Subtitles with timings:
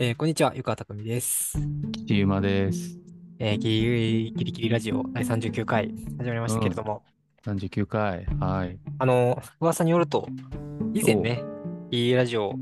[0.00, 1.58] えーこんにちは、ゆかたくみです。
[2.06, 3.00] キユマです。
[3.40, 7.02] えー、ギリギリギリラジオ第39回始まりましたけれども、
[7.44, 8.24] 39回。
[8.38, 8.78] はい。
[9.00, 10.28] あのー、噂によると、
[10.94, 11.42] 以前ね、
[11.90, 12.54] ギリギリラジオ、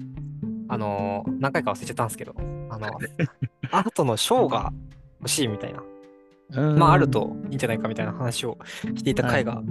[0.68, 2.34] あのー、何回か忘れちゃったんですけど、
[2.70, 2.86] あの、
[3.70, 4.73] アートのショーが
[5.20, 5.82] 欲しいみたいな、
[6.73, 8.56] まあ、あるといいんじゃないかみたいな話を
[8.95, 9.62] していた回が、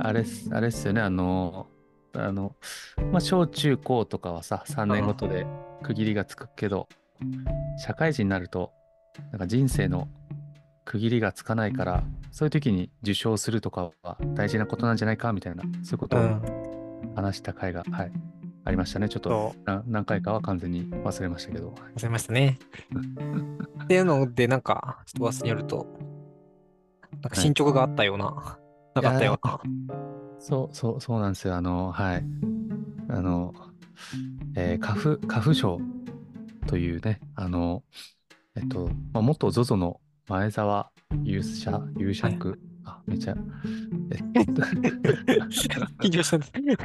[0.00, 1.02] あれあれっすよね。
[1.02, 1.68] あの、
[2.14, 2.56] あの、
[3.12, 5.46] まあ、小中高とかはさ、3年ごとで
[5.84, 6.88] 区切りがつくけど、
[7.76, 8.72] 社会人になると、
[9.30, 10.08] なんか人生の
[10.86, 12.02] 区切りがつかないから、
[12.32, 18.12] そういう時に受賞するとかは大事なことなんじゃないかみたいな、そういうことをうん、話した回が、はい、
[18.64, 19.10] ありましたね。
[19.10, 19.54] ちょっと
[19.86, 21.74] 何回かは完全に忘れましたけど。
[21.96, 22.58] 忘れましたね。
[23.84, 25.86] っていうので、なんか、ちょっと噂によると、
[27.12, 28.58] なんか進捗があったような、
[28.94, 29.60] なかったような。
[30.38, 31.56] そうそうそうなんですよ。
[31.56, 32.24] あの、はい。
[33.08, 33.52] あの、
[34.56, 35.80] えー、花粉、花粉症
[36.66, 37.82] というね、あの、
[38.56, 40.90] えっと、まあ、元 ZOZO の前澤
[41.24, 42.28] 勇者、勇者
[42.86, 43.34] あ、めちゃ、
[44.34, 44.62] えっと、
[46.00, 46.76] 緊張したね。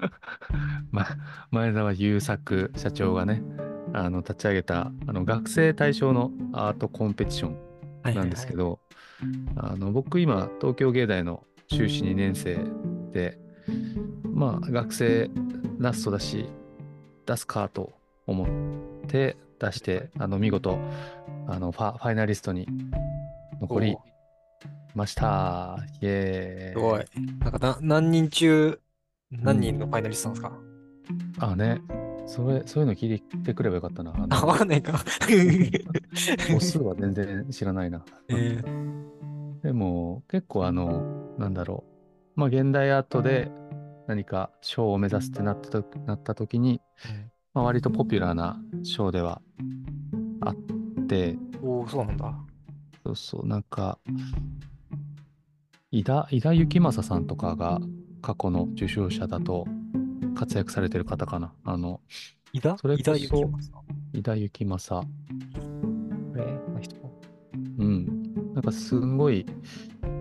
[0.90, 1.06] ま、
[1.50, 3.42] 前澤友作社長がね、
[3.92, 8.80] あの、立ち上げた、あの、学生対象のアートコンペティションなんですけど、
[9.56, 12.58] あの僕今東京芸大の修士2年生
[13.12, 13.38] で
[14.24, 15.30] まあ学生
[15.78, 16.46] ラストだし
[17.26, 17.92] 出すかと
[18.26, 20.78] 思って出してあの見事
[21.46, 22.66] あのファファイナリストに
[23.60, 23.96] 残り
[24.94, 25.78] ました。
[26.00, 26.78] イエーイ。
[26.78, 27.04] すごい。
[27.40, 28.80] なんかな何人中
[29.30, 30.42] 何人のファイナリストなんです
[31.38, 31.80] か、あね。
[32.26, 34.12] それそういうの聞いてくればよかったな。
[34.30, 34.92] あわかんないか。
[36.48, 38.04] 母数は全然知らないな。
[38.28, 39.62] えー。
[39.62, 41.84] でも結構あのなんだろ
[42.36, 42.40] う。
[42.40, 43.50] まあ現代アートで
[44.06, 46.80] 何か賞を目指すってなったとなった時に、
[47.54, 49.40] まあ、割とポピュラーな賞では
[50.40, 50.56] あっ
[51.06, 51.36] て。
[51.62, 52.34] おお、そうなんだ。
[53.04, 53.98] そうそうなんか
[55.90, 57.80] 井田井田幸正さんとかが
[58.22, 59.66] 過去の受賞者だと
[60.34, 61.52] 活躍されてる方かな。
[61.64, 62.00] あの
[62.52, 62.76] 井田？
[62.78, 63.14] それこそ
[64.12, 65.04] 井田幸正。
[67.78, 68.52] うん。
[68.54, 69.46] なんかすんごい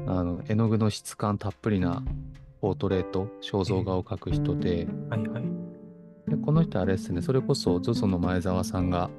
[0.07, 2.03] あの絵の具の質感たっぷりな
[2.62, 5.44] ポートレート肖像画を描く人で、はいはい。
[6.30, 7.22] でこの人あれですね。
[7.22, 9.09] それこそ ZOZO の前澤さんが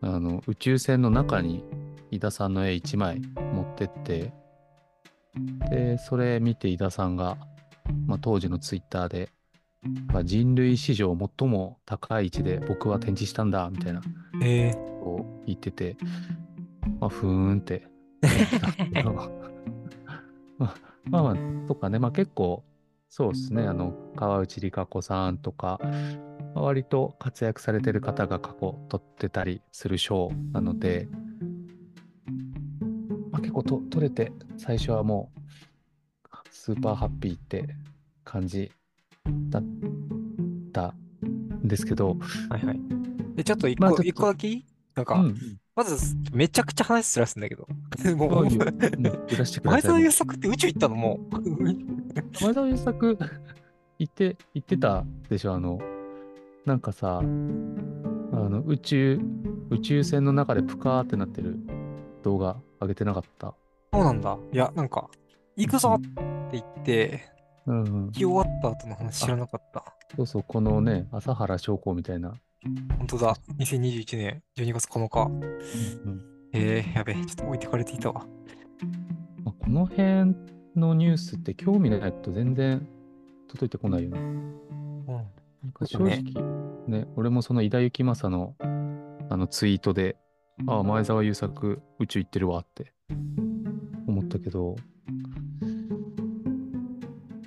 [0.00, 1.64] あの宇宙船の中に
[2.10, 4.32] 井田さんの絵1枚持ってって。
[5.70, 7.36] でそれ見て井田さんが、
[8.06, 9.30] まあ、当時のツイッターで
[10.12, 14.02] まあ人類史上最も高い位置で僕は展示したんだみたいな。
[14.42, 15.96] えことを言ってて
[17.00, 17.86] まあふーんって
[21.10, 21.36] まあまあ
[21.66, 21.98] とかね。
[21.98, 22.64] まあ結構
[23.08, 23.62] そうですね。
[23.62, 25.80] あの川内理香子さんとか
[26.54, 31.08] まあ割と活躍されてる方が過去取ってたりする賞なので、
[33.30, 35.38] まあ、結構と取れて最初はもう
[36.50, 37.64] スーパーハッピーって
[38.24, 38.70] 感じ
[39.48, 39.64] だっ
[40.72, 40.94] た
[41.24, 42.80] んですけど、ー、はいはい。
[43.36, 44.62] で、ちょっと一個、一個だけ
[44.98, 45.36] なんか、うん、
[45.74, 47.66] まず、めちゃくちゃ話すらすんだけど。
[48.16, 48.48] もう
[49.64, 51.62] 前澤友作って宇宙行ったのもう。
[52.42, 53.18] 前澤友作
[53.98, 55.80] 言って言ってたでしょあの
[56.64, 59.20] なんかさあの宇宙
[59.70, 61.56] 宇宙船の中でプカーってなってる
[62.22, 63.54] 動画上げてなかった？
[63.92, 64.36] そうなんだ。
[64.52, 65.08] いや、なんか、
[65.56, 66.10] 行くぞって
[66.52, 67.22] 言って、
[67.66, 69.84] うん、うき終わった後の話知らなかった。
[70.16, 72.34] そうそうこのね朝原将校みたいな、
[72.98, 73.36] 本当だ。
[73.58, 75.24] 2021年12月9日。
[75.24, 78.26] うんえー、やべえ、ちょっと置いてかれていたわ。
[79.44, 80.34] まあ、この辺
[80.76, 82.86] のニュースって興味ないと全然
[83.48, 85.06] 届いてこないよねうん。
[85.06, 86.42] なんか正そうね直
[86.86, 88.54] ね俺もその井田幸正の
[89.30, 90.16] あのツイートで
[90.66, 92.92] ああ前澤友作宇宙行ってるわって
[94.06, 94.76] 思ったけど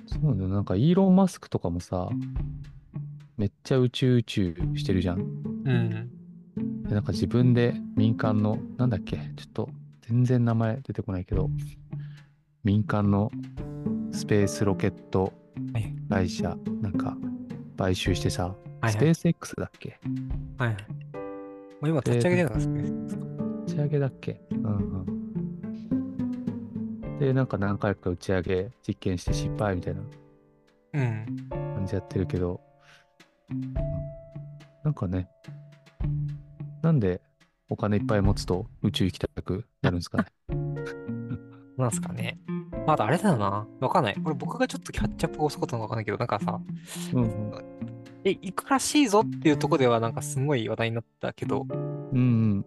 [0.06, 2.08] そうなんだよなんかイーロン・マスクとかもさ
[3.36, 6.10] めっちゃ宇宙宇宙してるじゃんうん。
[6.84, 9.16] でなんか自分で民間のなんだっけ？
[9.16, 9.70] ちょっと
[10.02, 11.48] 全然名前出てこないけど
[12.64, 13.30] 民間の
[14.12, 15.32] スペースロケット
[15.72, 17.16] はい会社なんか
[17.78, 19.98] 買収してさ、はいスペース X だっけ？
[20.58, 20.76] はい。
[21.80, 22.82] もう今立ち上げてたんですね。
[23.64, 24.40] 打ち上げだっけ？
[24.50, 24.70] うんう
[27.16, 27.18] ん。
[27.18, 30.02] で、なんか何回か打ち上げ実験して失敗みたいな
[30.94, 31.26] うん。
[31.50, 32.71] 感じやってるけど、うん
[34.84, 35.28] なんかね、
[36.82, 37.20] なんで
[37.68, 40.26] お金いっぱい持つと宇宙行きたくなるんですかね？
[41.78, 42.38] なんすかね？
[42.86, 43.66] まだあれだよな。
[43.80, 44.16] わかんない。
[44.16, 46.60] これ僕がちょっとキャッチアップが遅かったのかわかんないけど、なんかさ、
[47.14, 47.52] うんうん。
[48.24, 51.66] え、行くらしいぞっていうとこではなんかすごい話題になったけど、
[52.12, 52.64] うん、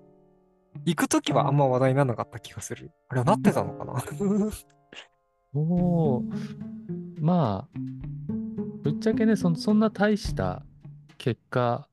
[0.86, 2.92] 行くときはあんま話題にならなかった気がする。
[3.10, 3.94] あれはなってたのかな？
[5.54, 6.22] お
[7.22, 7.80] まあ、
[8.84, 10.66] ぶっちゃけねそ、そんな大した
[11.26, 11.88] 結果、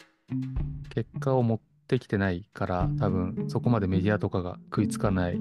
[0.90, 5.40] 結果を持ってきてないから、多分そこまでメディアとかが食いつかない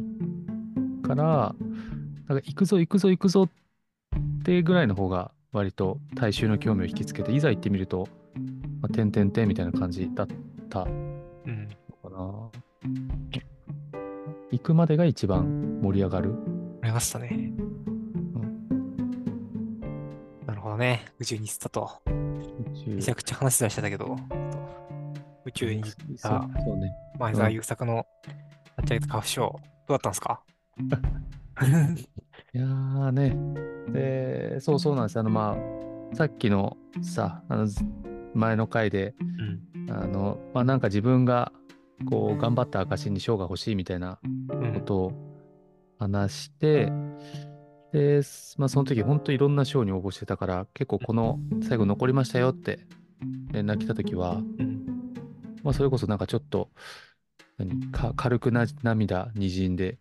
[1.06, 1.54] から、
[2.30, 3.50] なんか行くぞ行くぞ行くぞっ
[4.46, 8.08] てぐらいの方が割と大衆の興味を引きつけて、いざ行ってみると、
[8.80, 10.28] まあ、てんてんてんみたいな感じだっ
[10.70, 12.50] たのかな。
[12.86, 13.12] うん、
[14.52, 16.34] 行くまでが一番盛り上がる。
[16.82, 17.52] ありましたね。
[20.82, 21.06] ね。
[21.20, 21.90] 宇宙に行ったと。
[22.88, 24.18] めちゃくちゃ話し出してたけど、
[25.46, 26.48] 宇宙に行った
[27.20, 28.06] 前澤友作の
[28.80, 30.42] 立ち上げたカフショー、どうだったんですか？
[32.54, 35.20] いやーね、で、そうそうなんです。
[35.20, 35.56] あの、ま
[36.12, 37.68] あ、さっきのさ、あの
[38.34, 39.14] 前の回で、
[39.78, 41.52] うん、あの、まあ、なんか自分が、
[42.10, 44.20] こう、頑張った証に賞が欲しいみたいな
[44.74, 45.14] ことを
[46.00, 47.01] 話して、うん、
[47.94, 48.22] で、
[48.58, 52.80] まあ、その時、本当いろんな賞に応募してたから、結構この最後残りましたよって
[53.52, 54.86] 連絡来た時は、うん、
[55.64, 56.70] まあ、それこそなんかちょっと、
[57.58, 60.00] 何か軽くな涙にじんで、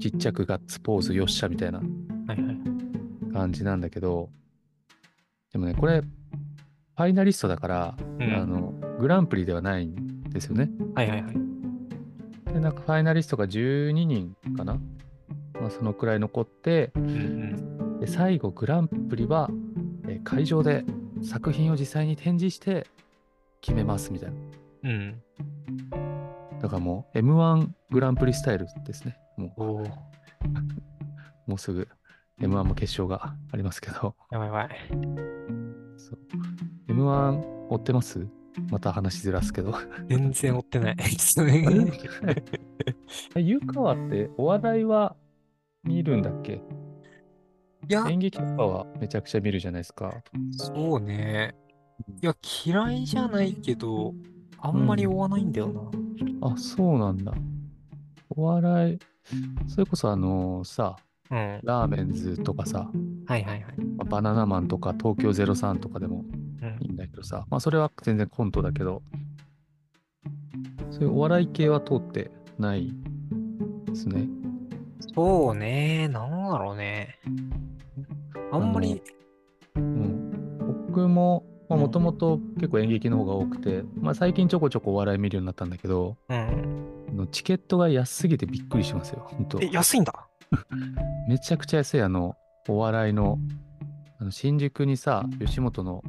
[0.00, 1.80] ちっちゃくガッツポーズよっしゃみたいな
[3.32, 4.30] 感じなんだけど、
[5.52, 10.70] でもね、これ、ファイナリストだから、うん、あのグランプリではないんですよね。
[10.94, 11.34] はいはいはい。
[12.52, 14.78] で、なんかファイナリストが12人かな、
[15.62, 16.92] まあ、そのくらい残って、
[18.00, 19.48] で最後グランプリは、
[20.08, 20.84] え会場で
[21.22, 22.88] 作品を実際に展示して
[23.60, 24.36] 決めますみたいな。
[24.82, 25.22] うん。
[26.60, 29.16] だからもう M1 グランプリスタイルですね。
[29.36, 29.84] もう
[31.50, 31.86] もうすぐ
[32.40, 34.16] M1 も決勝がありますけど。
[34.32, 34.68] やばいやばい。
[35.96, 36.18] そう
[36.92, 38.26] M1 追ってます？
[38.68, 39.72] また話しずらすけど。
[40.08, 40.96] 全然追ってない。
[43.36, 45.14] ゆかわってお笑いは
[45.84, 46.62] 見るんだっけ？
[47.88, 48.06] いや。
[48.08, 50.12] 演劇とかはめちゃくちゃ見るじゃないですか。
[50.52, 51.54] そうね。
[52.20, 52.34] いや、
[52.64, 54.14] 嫌いじゃないけど、
[54.58, 55.80] あんまり追わないんだよな。
[55.80, 57.32] うん、あ、そうなんだ。
[58.30, 58.98] お笑い、
[59.68, 60.96] それこそあのさ、
[61.30, 62.90] うん、ラーメンズとかさ、
[63.26, 63.74] はいはいはい。
[64.06, 66.24] バナナマンとか東京03とかでも
[66.80, 69.02] いいんだけどさ、うん、まあそれは全然コントだけど、
[70.90, 72.92] そういうお笑い系は通ってない
[73.86, 74.26] ですね。
[75.14, 77.18] そうね、なんだろうね。
[78.52, 79.02] あんまり。
[79.74, 80.58] うん、
[80.88, 81.44] 僕も
[81.76, 89.60] もともと結構演劇の方が多くて、まあ、最近ちょこちょこお笑い見るようになったんだけど、うん、のチケットが安すぎてびっくりしますよ、本当。
[89.62, 90.12] え、安いんだ？
[91.28, 92.36] めちゃくちゃ安い、あの、
[92.68, 93.38] お笑いの、
[94.18, 96.02] あの新宿にさ、吉本の、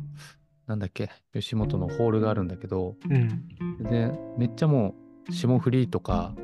[0.68, 4.96] なんだっけ、吉本のホールがあるんだけど、うん、で、めっちゃも
[5.30, 6.36] う、霜降りとか、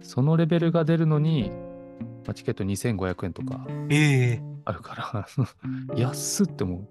[0.00, 1.50] そのレベルが出るのに、
[2.24, 3.66] まあ、チケット2500円とか
[4.64, 5.28] あるから、
[5.90, 6.88] えー、安って思う。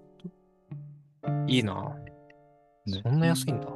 [1.46, 1.94] いいな。
[2.86, 3.68] ね、そんな安いんだ。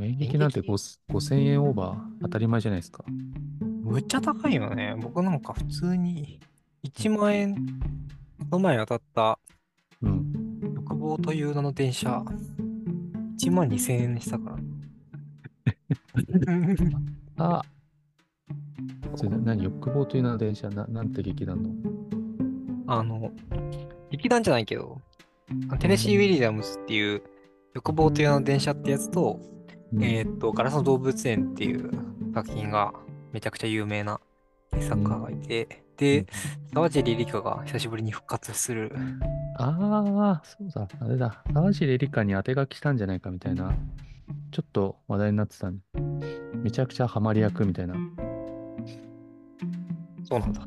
[0.00, 3.04] 演劇なんて5000円オーバー当たり前じゃないですか。
[3.82, 4.94] むっちゃ高いよね。
[5.00, 6.40] 僕なんか普通に
[6.84, 7.54] 1万円、
[8.50, 9.38] この前当たった、
[10.02, 12.22] うん、欲望という名の電車、
[13.40, 14.56] 1万2000円にしたから。
[17.38, 17.62] あ、
[19.16, 21.70] それ何欲望という名の電車な、なんて劇団の？
[22.86, 23.32] あの、
[24.10, 25.00] 劇団じゃないけど、
[25.80, 27.22] テネシー・ウィリアムスっていう
[27.74, 29.40] 欲望という名の電車ってやつと、
[29.94, 31.90] うん、えっ、と、ガラスの動物園っていう
[32.34, 32.92] 作品が
[33.32, 34.20] めちゃくちゃ有名な
[34.80, 36.26] 作家がいて、うん、で、
[36.74, 38.94] 沢尻リリカが久しぶりに復活する。
[39.58, 41.42] ああ、そうだ、あれだ。
[41.54, 43.74] 沢尻リリカに当て書きしたんじゃないかみたいな、
[44.50, 45.80] ちょっと話題になってたん
[46.62, 47.94] めちゃくちゃハマり役みたいな。
[50.26, 50.66] そうなんだ。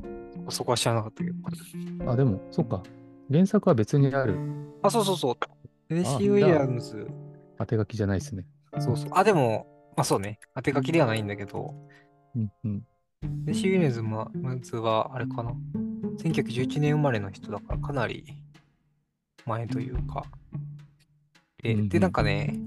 [0.50, 2.12] そこは知らなかったけど。
[2.12, 2.82] あ、でも、そっか。
[3.30, 4.38] 原作は別にある。
[4.82, 5.36] あ、そうそうそう。
[5.90, 7.08] テネシー・ウィリアムズ。
[7.58, 8.46] 当て書きじゃないですね。
[8.80, 9.10] そうそう。
[9.14, 10.40] あ、でも、まあそうね。
[10.56, 11.76] 当て書きではないんだけど。
[12.36, 12.82] うんうん。
[13.22, 15.54] テネシー・ウィリアムズ、ままずは、あれかな。
[16.20, 18.24] 1911年生まれの人だから、かなり
[19.46, 20.24] 前というか。
[21.62, 22.58] で、うんうん、でなんかね、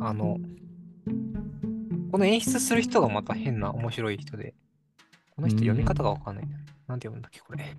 [0.00, 0.38] あの、
[2.10, 4.54] この演出する人がまた変な面白い人で、
[5.40, 6.44] この人読み方がわかんない。
[6.86, 7.64] なんて読むんだっけ、これ。
[7.64, 7.70] チ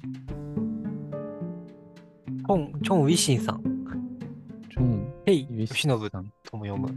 [2.44, 3.62] ョン、チョン・ウィシンさん。
[4.72, 6.18] チョン・ヘイ・ヨシノブと
[6.58, 6.88] も読む。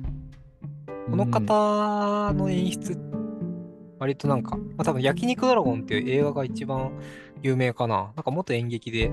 [1.11, 2.99] この方の演出、
[3.99, 6.99] 割となんか、まあ、多分焼肉ドラゴンっていう映画が一番
[7.43, 8.15] 有名かな。
[8.17, 9.11] なんかもっと演劇で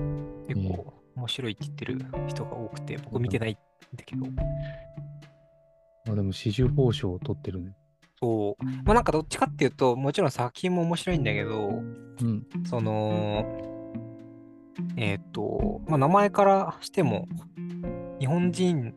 [0.48, 3.56] 結構面白いって言ってる人が多くて、僕見てないん
[3.94, 4.24] だけど。
[6.08, 7.74] あでも、四十報奨を取ってるね。
[8.22, 8.64] そう。
[8.84, 11.70] まあなんかどっちかっていうと、もちろん作品も面白いんだけど、
[12.20, 12.46] うん。
[12.64, 13.44] その、
[14.96, 17.26] えっ、ー、と、まあ名前からしても、
[18.20, 18.94] 日本人、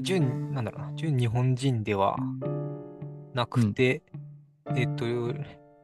[0.00, 2.16] 純、なんだろうな、純日本人では
[3.34, 4.02] なくて、
[4.64, 5.04] うん、えっ、と、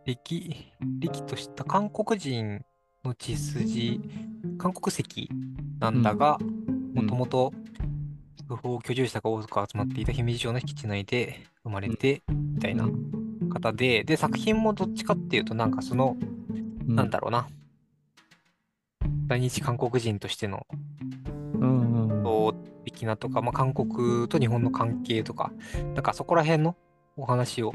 [0.06, 2.62] 歴、歴とした韓国人
[3.04, 4.00] の血筋、
[4.56, 5.28] 韓国籍
[5.80, 6.38] なんだが、
[6.94, 7.52] もともと
[8.48, 12.88] 不法居住者が多く集まっていた姫路城の敷地内で生まれて、みたいな
[13.52, 16.16] 方で、で、作品もどっちかっていうと、なんかその、
[16.88, 17.48] うん、なんだろうな、
[19.28, 20.66] 在日韓国人としての、
[22.84, 25.52] 的なとか、まあ、韓国と日本の関係とか、
[25.94, 26.74] なんかそこら辺の
[27.16, 27.72] お話を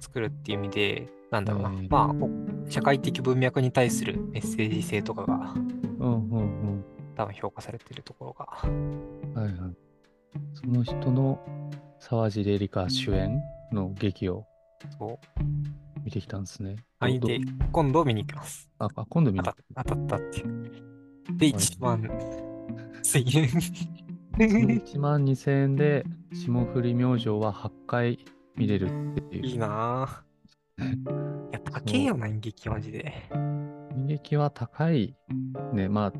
[0.00, 6.42] 作るっていう意味で、なんだろうな、まあ、社会的文脈に対するメッセージ性とかが、うんうんう
[6.78, 6.84] ん、
[7.16, 8.46] 多分評価されてるところが。
[9.40, 9.85] はいはい。
[10.54, 11.38] その人の
[11.98, 14.46] 沢尻エリカ主演の劇を
[16.04, 16.76] 見てきたんですね。
[17.00, 17.40] はい、で、
[17.72, 18.70] 今度見に行きます。
[18.78, 20.72] あ、あ今度見に行く当たったっていう。
[21.36, 22.02] で、1万
[23.02, 23.48] 1000円。
[24.38, 28.18] 1万2000円で霜降り明星は8回
[28.56, 29.46] 見れるっていう。
[29.46, 30.26] いいなぁ。
[31.52, 33.12] やっぱ高いよな、演劇マジで。
[33.32, 35.16] 演劇は高い。
[35.72, 36.12] ね、まあ、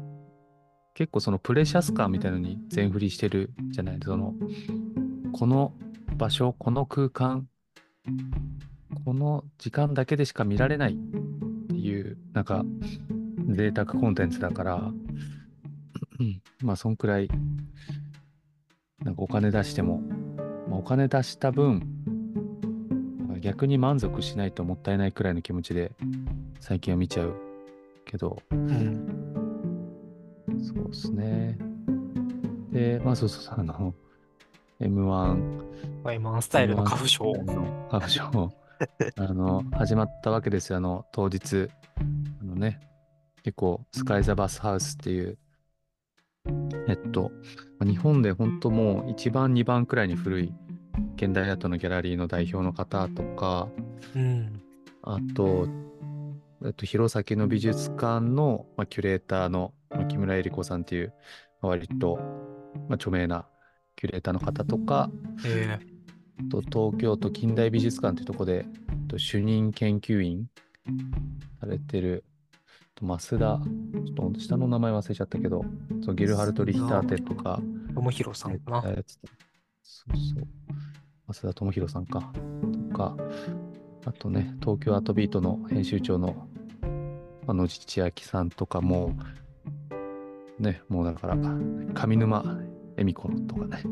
[0.96, 3.98] 結構そのプレシャス感みたいのに全振りしてるじゃない。
[4.02, 4.32] その、
[5.32, 5.74] この
[6.16, 7.46] 場所、この空間、
[9.04, 10.96] この時間だけでしか見られないっ
[11.66, 12.64] ていう、なんか、
[13.50, 14.90] 贅沢コンテンツだから、
[16.64, 17.28] まあ、そんくらい、
[19.04, 20.00] なんかお金出しても、
[20.66, 21.82] まあ、お金出した分、
[23.42, 25.92] 逆に満足しないともったいないくらいの気持ちで
[26.58, 27.34] 最近は見ちゃう
[28.06, 29.45] けど、うん、
[30.62, 31.58] そうですね。
[32.70, 33.94] で、まあそうそうそう、あの、
[34.80, 35.62] M1。
[36.04, 37.32] M1 スタイルの花粉症。
[37.90, 38.52] 花粉症。
[39.16, 41.68] あの、始まったわけですよ、あの、当日。
[42.40, 42.80] あのね、
[43.42, 45.38] 結構、スカイ・ザ・バスハウスっていう、
[46.88, 47.32] えっと、
[47.80, 50.52] 日本で本当もう1番、2番くらいに古い
[51.16, 53.68] 現代アートのギャラリーの代表の方とか、
[54.14, 54.60] うん、
[55.02, 55.68] あと、
[56.66, 61.14] えっと、弘前の美術館の、まあ、キュレーターの、まあ、木村恵理子さんっていう、
[61.62, 62.16] まあ、割と、
[62.88, 63.46] まあ、著名な
[63.94, 65.08] キュレーターの方とか、
[65.46, 68.66] えー、と東京都近代美術館っていうところで
[69.06, 70.46] と主任研究員
[71.60, 72.24] されてる
[73.00, 73.60] 増田、
[74.06, 75.64] ちょっと下の名前忘れちゃったけど、
[76.02, 77.60] そうゲルハルト・リヒターテとか、
[77.94, 78.82] 友弘さんかな。
[78.82, 80.40] そうそ
[81.28, 81.32] う。
[81.32, 82.32] 増田智弘さんか。
[82.90, 83.16] とか、
[84.06, 86.45] あとね、東京アートビートの編集長の
[87.54, 89.14] 野地千秋さんとかも、
[90.58, 91.36] ね、もうだから、
[91.94, 92.58] 上沼
[92.96, 93.82] 恵美子とかね、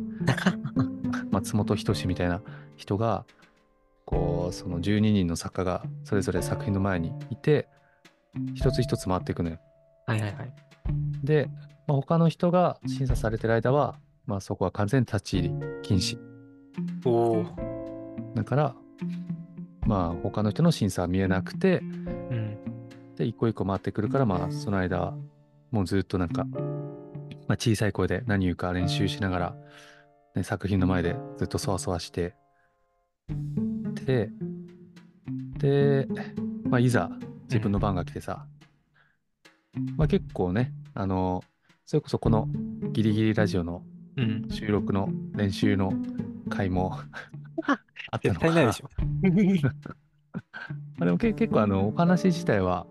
[1.30, 2.40] 松本人志みたいな
[2.76, 3.24] 人が、
[4.06, 7.68] こう、その12人の作家がそれぞれ作品の前にいて、
[8.54, 9.58] 一つ一つ回っていくのよ。
[10.06, 10.52] はいはいはい。
[11.22, 11.48] で、
[11.86, 13.96] まあ、他の人が審査されてる間は、
[14.26, 16.18] まあ、そこは完全に立ち入り禁止。
[17.04, 17.44] おお。
[18.34, 18.74] だから、
[19.86, 22.53] まあ、他の人の審査は見えなくて、うん、
[23.16, 25.14] で、一個一個回ってくるから、まあ、その間、
[25.70, 29.56] もうずっとなんか、まあ、小さい声で何言うか練習しながら、
[30.34, 32.34] ね、作品の前でずっとそわそわして、
[34.04, 34.30] で、
[35.58, 36.08] で、
[36.64, 37.10] まあ、いざ
[37.44, 38.46] 自分の番が来てさ、
[39.76, 41.42] うん、まあ結構ね、あの、
[41.86, 42.48] それこそこの
[42.92, 43.82] ギリギリラジオの
[44.50, 45.92] 収録の練習の
[46.48, 46.98] 回も、
[48.10, 48.50] あったのか。
[48.50, 48.90] ないでしょ。
[50.96, 52.86] まあでも結構あのお話自体は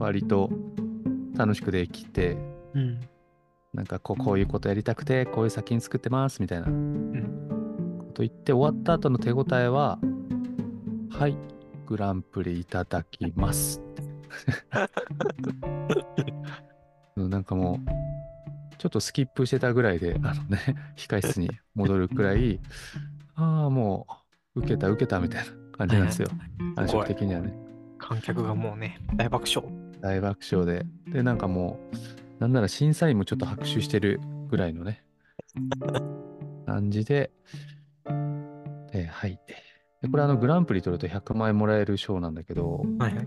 [0.00, 0.50] 割と
[1.36, 2.36] 楽しくできて、
[2.74, 3.00] うん、
[3.72, 6.72] なんかこうこういうことやりたくてこういう作品作ってますみたいなこ
[8.12, 10.00] と言って終わった後の手応えは
[11.10, 11.36] はい
[11.86, 13.80] グランプリいただきます
[17.16, 20.58] なんかもう、ちょっとスキップしてたぐらいで、あのね、
[20.96, 22.60] 控室に戻るくらい、
[23.34, 24.06] ああ、も
[24.56, 26.28] う、受けた、受けたみたいな感じなんですよ。
[26.76, 27.52] 感触的にはね。
[27.98, 29.79] 観客がもうね、大爆笑。
[30.00, 30.86] 大爆笑で。
[31.06, 35.04] で、なんかもう、なんなら審査員もちょっと拍手してるぐらいのね、
[36.66, 37.30] 感じで、
[38.92, 39.38] えー、はい。
[40.02, 43.26] でこれあのグランプリ取ると100万円もらえる賞なんだけど、はいはい。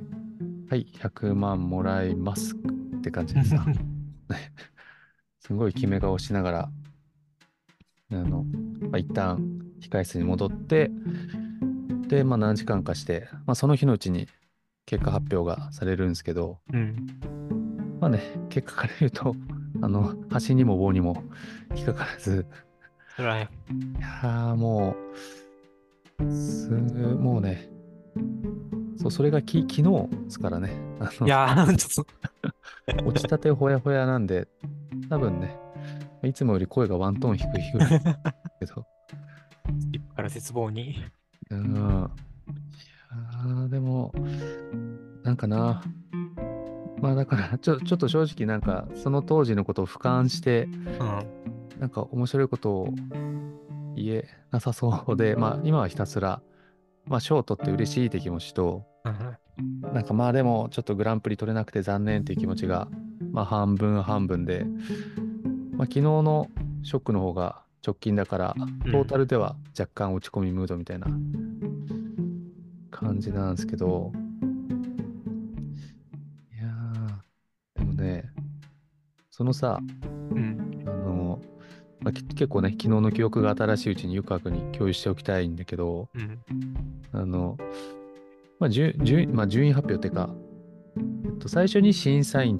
[0.70, 3.56] はい、100万もらいますって感じです
[5.39, 6.72] すごい決め顔しながら、
[8.12, 8.44] あの、
[8.89, 10.89] まあ、一旦控室に戻って、
[12.08, 14.27] で、まあ何時間かして、まあその日のうちに
[14.85, 17.19] 結果発表がされるんですけど、うん、
[17.99, 19.35] まあね、結果から言うと、
[19.81, 21.23] あの、端にも棒にも
[21.75, 22.45] 引っかからず、
[23.15, 23.43] 辛い。
[23.43, 24.95] いやも
[26.19, 27.69] う、すもうね、
[28.97, 29.83] そう、それがき昨日
[30.25, 30.71] ですからね。
[30.99, 32.05] あのいやー、ちょっ
[32.97, 34.47] と 落ちたてほやほやなんで、
[35.09, 35.57] 多分ね、
[36.23, 38.01] いつもより声がワントーン低いぐらい
[38.59, 38.85] けど。
[39.91, 41.03] 一から絶望に。
[41.49, 42.09] うん。
[42.47, 42.92] い
[43.63, 44.13] やでも、
[45.24, 45.84] なんかな、
[47.01, 52.93] まあだからちょ、ちょっと正直なんか、その当時のことを俯瞰して、うん、なんか面白いことを
[53.96, 56.41] 言えなさそうで、まあ今はひたすら、
[57.05, 62.88] まあ賞を取って嬉しいって気持ちと、うん、なんかまあでもちょっとグランプリ取れなくて残念っていう気持ちが、
[63.32, 64.65] まあ半分半分で、
[65.72, 66.48] まあ昨日の
[66.84, 68.55] ショックの方が直近だから、
[68.91, 71.08] トータルでは若干落ち込みムードみたいな
[73.03, 74.12] 感じなんですけど、
[79.36, 79.79] そのさ、
[80.31, 81.41] うん、あの、
[82.00, 86.39] まあ、結構ね、昨日の記憶が新しいうちにゆくあくに共有しておきたいんだけど、うん、
[87.12, 87.57] あの、
[88.60, 88.95] まあ順
[89.33, 90.29] まあ、順位発表っていうか、
[90.95, 92.60] えっと、最初に審査員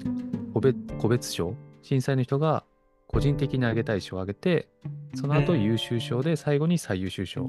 [0.52, 2.64] 個別個別賞、審査員の人が
[3.06, 4.68] 個人的にあげたい賞をあげて、
[5.14, 7.46] その後優秀賞で最後に最優秀賞。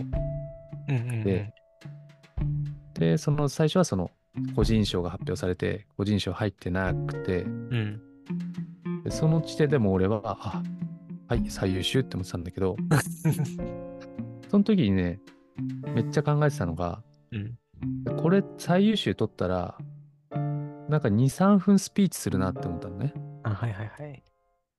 [0.88, 1.52] で、
[2.96, 4.12] で、その最初はその
[4.56, 8.02] 個人賞が発表されて、個人賞入ってなくて、うん、
[9.04, 10.64] でその地点でも俺は、あ、
[11.28, 12.76] はい、最優秀って思ってたんだけど、
[14.50, 15.20] その時にね、
[15.94, 17.58] めっちゃ考えてたのが、うん、
[18.18, 19.78] これ最優秀取ったら、
[20.90, 23.14] なんか2、3分スピーチするなって思ったのね。
[23.44, 24.24] あはいはいはい。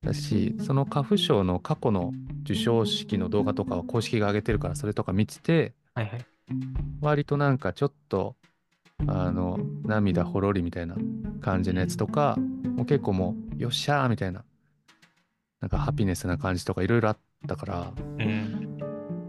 [0.03, 6.25] だし、その花粉症の過去の授賞式の動画とかは公式が上げてるから、それとか見てて、はいはい、
[7.01, 8.35] 割となんかちょっと、
[9.07, 10.95] あの、涙ほろりみたいな
[11.41, 12.37] 感じのやつとか、
[12.75, 14.43] もう結構もう、よっしゃーみたいな、
[15.61, 18.77] なんかハピネスな感じとかいろいろあったから、うん、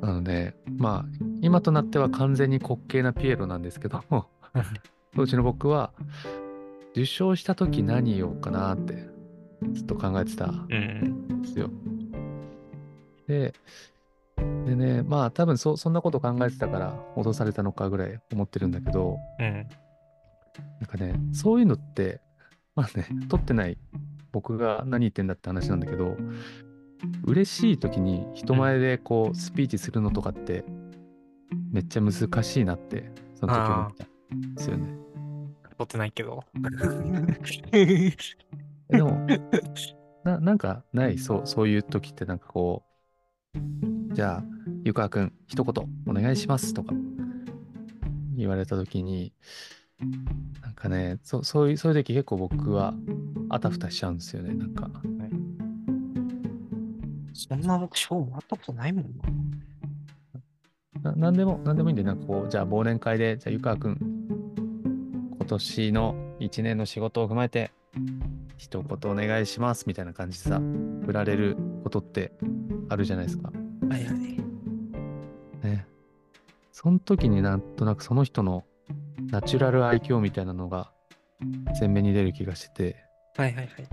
[0.01, 4.29] なので、まあ、今となっては完全に滑稽なピエロなんですけども、
[5.15, 5.93] 当時の僕は、
[6.93, 9.09] 受賞した時何言おうかなって
[9.73, 10.67] ずっと考えてたん
[11.43, 11.67] ですよ。
[11.67, 12.11] うん、
[13.27, 13.55] で、
[14.67, 19.67] でね、まあ多分そそんなこと考えてたから脅されたのかぐらい思ってるんだけど、うん、なん
[20.87, 22.21] かね、そういうのって、
[22.75, 23.79] まあね、取ってない
[24.33, 26.17] 僕が何言ってんだって話なんだけど、
[27.25, 30.65] 嬉しい時に人前でこうスピーチするのとかって
[31.73, 34.99] めっちゃ難しいなってその時思ったんですよね。
[35.79, 36.45] 取ってないけど。
[38.91, 39.27] でも
[40.25, 41.19] な、なんかない？
[41.19, 42.83] そう、そういう時ってなんかこ
[43.55, 43.59] う、
[44.19, 44.45] じゃあ、
[44.83, 46.93] ゆかくん、一言お願いしますとか
[48.37, 49.33] 言われた時に、
[50.61, 52.95] なんかね、そそういう、そういう時結構僕は
[53.49, 54.87] あたふたしちゃうんですよね、なんか。
[54.87, 54.97] はい、
[57.33, 59.05] そんな僕、賞もらったことないもん
[61.01, 61.13] な。
[61.13, 63.99] なんでも、なんでもいいんで、なんかこう、じゃあ忘年会で、じゃあゆかくん、
[65.37, 67.71] 今年の1年の仕事を踏まえて、
[68.57, 70.61] 一言お願いしますみたいな感じでさ、
[71.07, 72.33] 振られることって
[72.89, 73.53] あるじゃないですか。
[73.89, 75.67] はいはい。
[75.67, 75.87] ね。
[76.73, 78.65] その時になんとなくその人の
[79.31, 80.93] ナチュラル愛嬌みたいなのが
[81.79, 82.97] 前面に出る気がしてて、
[83.37, 83.89] はいはいはい。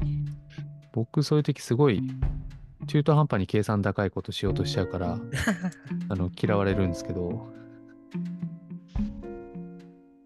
[0.93, 2.01] 僕そういう時すごい
[2.87, 5.19] 中途半端に計算高いことしようとしちゃうから
[6.09, 7.47] あの嫌われるんですけど。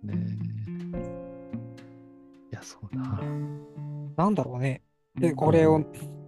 [0.04, 0.38] ね。
[2.52, 3.22] いやそうな。
[4.18, 4.82] なんだろうね。
[5.16, 5.80] でこれを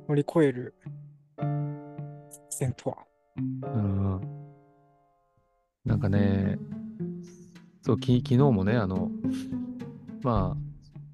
[0.08, 0.75] 乗り越える。
[2.49, 2.97] 戦とは
[3.38, 4.41] うん。
[5.86, 6.60] なんかね
[7.82, 9.10] そうき昨日もねあの
[10.22, 10.58] まあ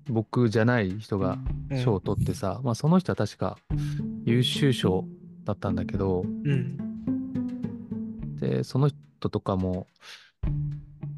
[0.09, 1.37] 僕じゃない人が
[1.83, 3.57] 賞を取ってさ、うん、まあその人は確か
[4.25, 5.05] 優秀賞
[5.45, 6.77] だったんだけど、うん、
[8.39, 9.87] でその人とかも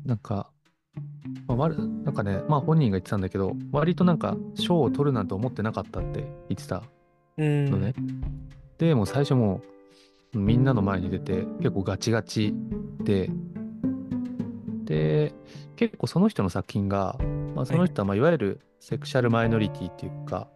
[0.06, 0.52] なんか、
[1.48, 6.84] まあ、なんかねまあ本人が言ってたんだけど割となんか賞を取るなんて思ってなかったって言ってた
[7.38, 8.38] のね、うん、
[8.78, 9.79] でもう最初もう
[10.34, 12.54] みんなの前に出て結構ガチガチ
[13.04, 13.30] で
[14.90, 15.34] で、
[15.76, 17.16] 結構その人の作品が、
[17.56, 20.50] まあ、その人はまあいわゆるセクシャルマイノリティっていうか、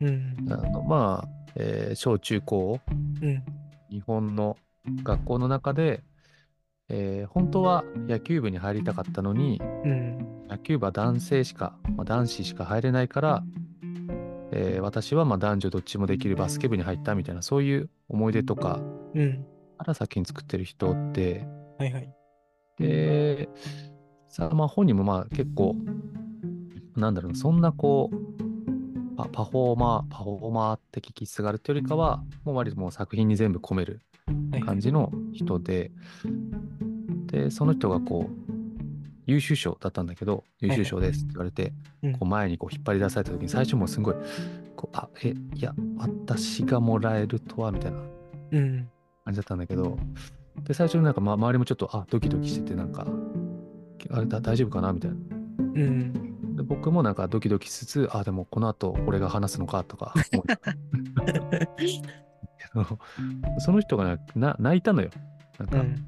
[0.00, 3.44] うん、あのまあ、えー、小中高、うん、
[3.90, 4.56] 日本の
[5.02, 6.02] 学校の中で、
[6.88, 13.44] えー、本当は野球部に入りたかったのに、うん、野球部は男性しか、まあ、男子しか入れないから、
[14.56, 18.80] えー、私はまあ男女どっちもできるバスケ部に入ったみたいなそういう思い出とか、
[19.14, 19.44] うん、
[19.84, 21.46] から先に作ってる人って、
[21.78, 22.14] はいはい、
[22.78, 23.48] で、
[24.28, 25.76] さあ、まあ本人もまあ結構、
[26.96, 34.00] なんだろう、そんなこう、パパフォーマー、パフォーマー的気質があるというよりかは、もう割ともう作品に全部込める
[34.64, 35.92] 感じの人で、
[37.26, 38.43] で、その人がこう、
[39.26, 41.72] 優秀賞だったんだけど、優秀賞ですって言われて、
[42.18, 44.14] こう前にこう引っ張り出された時に、最初もすごい、
[44.76, 47.98] こうあ、え、いや、私がもらえるとは、みたいな
[48.50, 48.88] 感
[49.30, 49.98] じだったんだけど、
[50.64, 53.06] で、最初になんか、ま、周りもちょっと、あ、ドキドキしてて、なんか、
[54.10, 55.16] あれだ大丈夫かなみたいな。
[55.56, 60.44] うん、で僕もなんかドキドキしつつ、あ、でもこの後俺が話すのかとか思
[63.58, 65.10] その人がな泣いたのよ。
[65.58, 66.06] なんか、うん、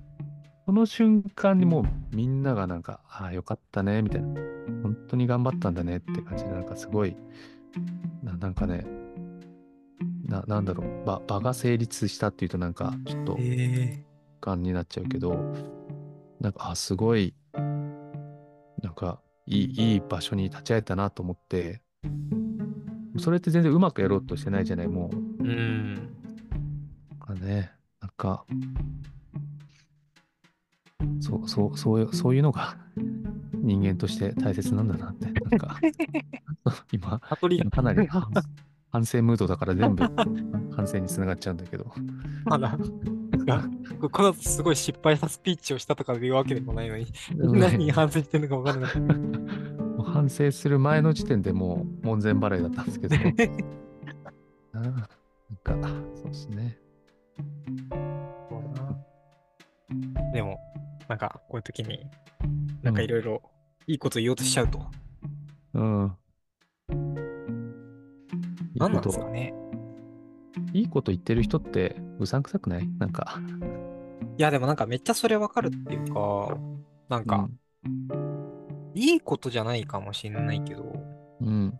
[0.66, 1.85] その瞬間にもう
[2.16, 4.40] みんながなんか、ああ、よかったね、みたいな。
[4.83, 7.16] 本当に頑張ったんだねって感じで、なんかすごい、
[8.24, 8.85] ななんかね、
[10.26, 13.38] ななんだろう場、場が成立したっていうとなんかちょっと
[14.40, 15.37] 感になっちゃうけど、
[16.40, 17.33] なんか、あ、すごい、
[18.83, 21.81] なんかいい、いい場所に立ち会えたなと思って、
[23.18, 25.44] それって全然うまくやろうとしてないじゃない、もう。
[25.44, 26.16] うん。
[27.20, 28.44] かね、なんか、
[31.20, 32.76] そう、そう、そう、そういうのが
[33.52, 35.78] 人間として大切なんだなって、なんか、
[36.92, 37.20] 今、
[37.70, 38.08] かなり
[38.92, 40.04] 反省ムードだから全部
[40.74, 41.92] 反省につながっちゃうんだけど。
[42.50, 42.78] あら、
[44.10, 49.16] このすごい失敗したスピーチをしたとかいうわけでもないのに、何に反省してるのか分からない。
[50.04, 53.16] 反省する前の時点でもう門前払いだったんですけど。
[54.72, 54.94] あなん
[55.62, 56.78] か、そうですね。
[60.32, 60.58] でも、
[61.08, 62.06] なんかこういう時に、
[62.82, 63.42] なんかいろいろ
[63.86, 64.80] いいこと言おうとしちゃうと。
[65.74, 66.16] うん。
[68.74, 69.54] 何なんですかね。
[70.72, 72.88] いいこと言ってる人ってうさんくさくない？
[72.98, 73.40] なんか。
[74.36, 76.58] いや、でもなんかめっちゃそれわかるっていうか、
[77.08, 77.48] なんか、
[77.84, 80.92] うん、いいことじゃないかもしれないけど、
[81.40, 81.78] うん。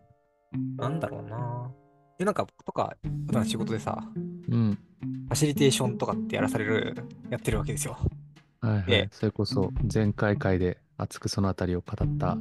[0.77, 1.71] なんだろうな。
[2.19, 4.03] で、なんか僕とか、普段仕事でさ、
[4.49, 4.79] うん。
[5.27, 6.95] ファシリテーションとかってやらされる、
[7.29, 7.99] やってるわけですよ。
[8.67, 9.09] はいはい。
[9.13, 12.37] それこそ前回会で熱くそのあたりを語った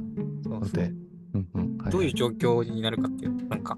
[0.48, 0.92] ので、
[1.90, 3.76] どういう状況になるかっていう、なんか、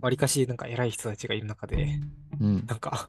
[0.00, 2.00] わりかしなんか偉い人たちがいる中で、
[2.40, 3.08] うん、なんか、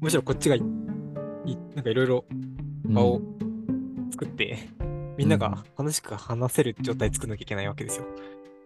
[0.00, 2.24] むしろこっちがい、なんかいろいろ
[2.84, 3.20] 場を
[4.10, 8.06] 作って、うん、みんなが楽しく話せる状態作んなきゃいけないわけですよ。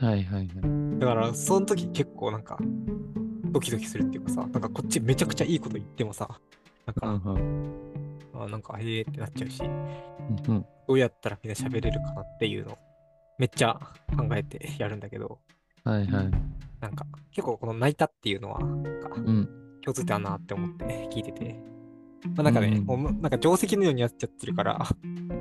[0.01, 0.99] はいはいはい。
[0.99, 2.59] だから、その時結構なんか、
[3.53, 6.29] ドキドキするっていうかさ、なんかこっちめちゃくちゃいいこと言ってもさ、
[6.87, 7.84] なんか、うん、
[8.37, 9.67] あなんか、へえってなっちゃうし、う
[10.53, 12.79] ん、どうやったらみんな喋れるかなっていうの
[13.39, 13.79] めっちゃ
[14.17, 15.39] 考えてやるんだけど、
[15.85, 16.31] はいはい。
[16.81, 19.09] なんか、結構この泣いたっていうのは、なんか、
[19.83, 21.63] 共通点あるなって思って聞いてて、
[22.37, 24.79] まあ、なんかね、うん、もうなんか定石のようにやっちゃってるから、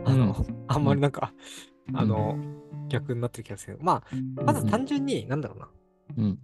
[0.05, 1.33] あの、あんまりなんか、
[1.93, 2.37] あの、
[2.89, 3.77] 逆になってる気がする。
[3.81, 4.03] ま
[4.37, 5.69] あ、まず単純に、なんだろうな。
[6.17, 6.39] うん。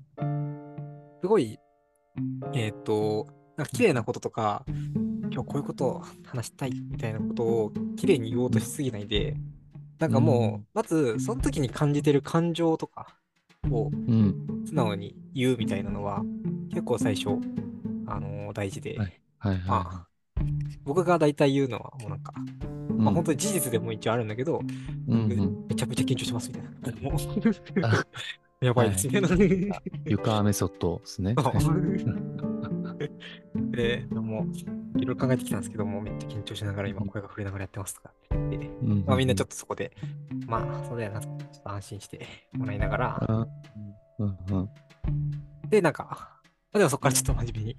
[1.21, 1.59] すごい、
[2.53, 4.65] えっ、ー、と、なんか綺麗なこととか、
[5.31, 9.35] 今日こういうことを話したいみたいなことを綺麗に言おうとしすぎないで、
[9.99, 13.15] なんかもう、まずその時に感じてる感情とか
[13.69, 13.91] を
[14.65, 16.23] 素直に言うみたいなのは、
[16.69, 17.29] 結構最初、
[18.07, 19.21] あのー、大事で、はい。
[19.39, 20.07] はいはいまあ、
[20.83, 22.33] 僕が大体言うのはもうなんか、
[22.89, 24.59] うん、まあ本当に事実でも一応あるんだけど、
[25.07, 27.09] うんうん、めちゃくちゃ緊張してますみたいな。
[27.09, 27.17] も
[28.61, 29.21] う やばいですね。
[29.21, 31.35] はい、床メソッドですね。
[33.55, 38.09] で、もう、いろいろ考えてきたんですけども、めっちゃ緊張しながら今声が触れながらやってますとか。
[38.09, 39.91] って言って、うん、まあみんなちょっとそこで、
[40.47, 43.47] まあそうだよな、ちょっと安心してもらいながら、
[44.19, 44.69] うんうん、
[45.69, 46.41] で、なんか、
[46.73, 47.75] でもそこからちょっと真面目に、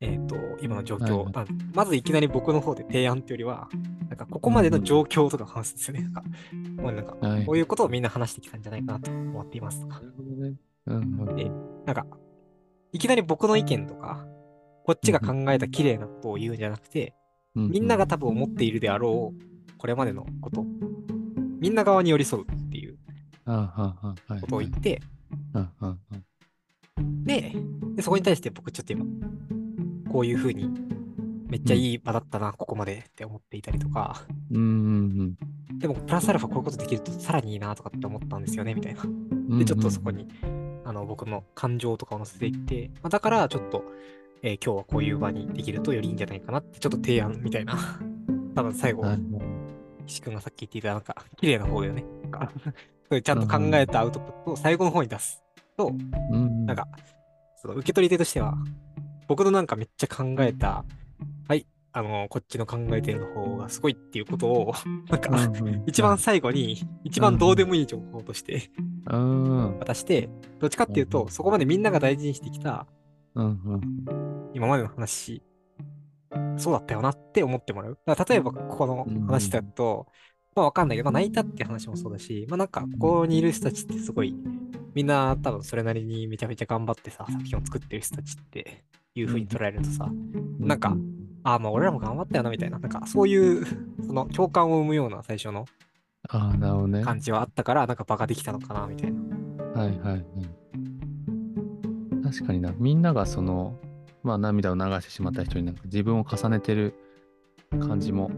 [0.00, 3.68] えっ、ー、と、今の状況、はい、まずいきなり僕の方で提案っていうよりは、
[4.08, 6.02] なんかここまでの状況とか話すんですよね。
[6.02, 6.22] なんか、
[6.82, 7.14] もうなんか、
[7.46, 10.00] こういうことをみんな話してきたんじゃないかなと思っていますとか。
[10.00, 10.54] なるほどね。
[10.86, 11.50] うん、で、
[11.86, 12.06] なんか、
[12.92, 14.26] いきなり僕の意見とか、
[14.84, 17.14] こっちが考えた綺麗なことを言うんじゃなくて、
[17.54, 20.66] みんなが多分思っているであろう、これまでのこと、
[21.58, 22.98] みんな側に寄り添うっていう
[23.46, 25.00] ことを言って、
[27.24, 27.54] で、
[28.00, 29.06] そこに対して僕ちょっと今、
[30.10, 30.68] こういうふうに、
[31.48, 39.02] めっちゃいい場だったな、ここまでって思っていたりとか、でも、プラスアルファこういうことできるとさらにいいなとかって思ったんですよね、みたいな。
[39.58, 40.28] で、ちょっとそこに
[40.84, 43.84] あの僕の感情とかを乗せていって、まあ、だからちょっと、
[44.42, 47.76] えー、今日はこういう場にできるとよりいいんじゃないかなって、ちょっと提案みたいな。
[48.54, 49.04] 多分最後、
[50.06, 52.04] 石君がさっき言っていた、なんか、綺麗な方だよね。
[53.08, 55.42] それちゃんと考えたアウトプットを最後の方に出す
[55.76, 55.92] と、
[56.30, 56.88] なんか、
[57.56, 58.54] その受け取り手としては、
[59.28, 60.84] 僕のなんかめっちゃ考えた、
[61.48, 64.72] はい、あの、こっちの考えてる方がすごいっていうことを、
[65.10, 65.30] なんか、
[65.86, 68.70] 一番最後に、一番どうでもいい情報として、
[69.78, 72.86] 渡して、どっちかっていうと、そこまでみんなが大事にしてきた、
[74.54, 75.42] 今までの話、
[76.56, 77.98] そうだったよなって思ってもらう。
[78.06, 80.06] だから例えば、ここの話だと、
[80.54, 84.34] まあわかんないけど、まあ、泣いたって話もそうだし、まあなんか、ここにいる人たちってすごい、
[84.94, 90.08] みんな多分それなりにめちゃめちゃ頑張ってさ、作品を作ってる人たちっていう風に捉えるとさ、
[90.58, 90.96] なんか、
[91.44, 93.64] ああ、まあ俺らも頑張ったよなみたいな、なんかそういう、
[94.06, 95.66] その共感を生むような最初の
[96.28, 99.20] 感じはあったから、なんか場ができたのかなみたいな。
[99.80, 100.24] はいはいはい。
[102.24, 103.78] 確かにな、みんながその、
[104.22, 106.94] まあ涙を流してしまった人になんか自分を重ねてる
[107.80, 108.30] 感じも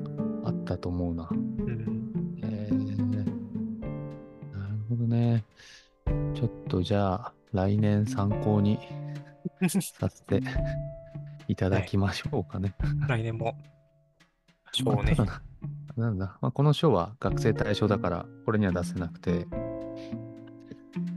[0.45, 1.29] あったと思うな。
[5.15, 5.45] ね。
[6.35, 8.79] ちょっとじゃあ、来年参考に
[9.69, 10.43] させて
[11.49, 12.75] いただきましょうかね。
[13.09, 13.57] 来年も、
[14.73, 15.17] 賞をね。
[15.97, 19.47] なんだ、まあ、この賞は学生対象だから、これには出せなくて、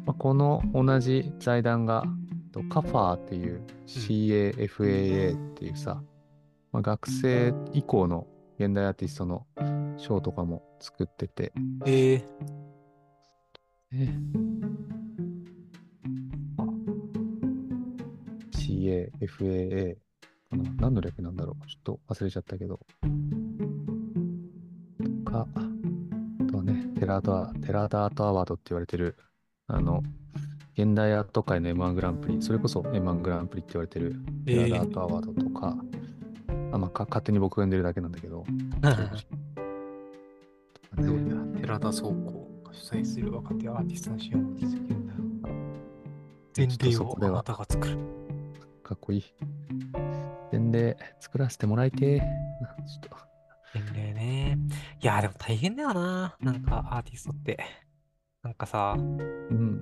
[0.06, 2.04] まあ、この同じ財団が、
[2.70, 6.02] カファーっていう CAFAA っていうさ、
[6.72, 8.26] まあ、学生以降の
[8.60, 9.46] 現代アーティストの
[9.98, 11.54] 賞とかも作ってて、
[11.86, 12.24] えー、
[13.94, 14.10] え
[18.78, 19.96] FAA
[20.50, 22.80] かな何の略なんだろうちょっと忘れちゃったけど。
[25.26, 29.16] とか、あとはね、テラダテラダートアワードって言われてる、
[29.68, 30.04] あの、
[30.78, 35.76] 現代アート界の M1 グランプリ、それこそ M1 グランプリって言われてるテラダートアワードとか、
[36.50, 38.46] えー、あまあ、勝手に僕が呼んでるだけなんだけど。
[41.62, 42.48] 寺田倉庫。
[42.72, 45.20] 主催する若手アーティストの支援を続けるんだよ。
[46.56, 48.27] 前例をあなたが作る。
[48.88, 49.24] かっこいい。
[50.50, 53.18] 前例作らせてもらいてちょっと。
[53.74, 54.58] 前例ね。
[55.02, 56.38] いや、でも大変だよな。
[56.40, 57.60] なんかアーティストって。
[58.44, 59.82] なんかさ、うん。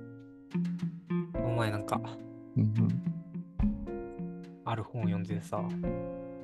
[1.36, 2.00] お前なんか、
[2.56, 2.74] うん、
[4.64, 5.62] ある本読んでさ、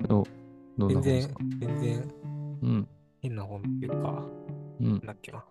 [0.07, 0.25] ど
[0.77, 2.13] ど全然、全然、
[2.61, 2.87] うん、
[3.19, 4.23] 変な本っていうか、
[4.79, 5.43] うん、なんだっけな。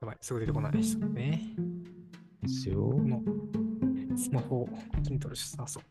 [0.00, 1.40] やばい、すぐ出てこないですね。
[2.46, 2.94] ですよ。
[2.94, 3.22] の
[4.16, 4.68] スマホ、
[5.04, 5.82] キントルしさそう。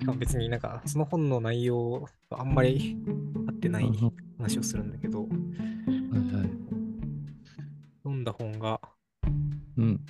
[0.00, 2.96] しかも別になんか、その本の内容とあんまり
[3.48, 3.90] 合ってない
[4.36, 6.50] 話をするんだけど、はいはい、
[8.02, 8.80] 読んだ本が、
[9.78, 10.00] うん。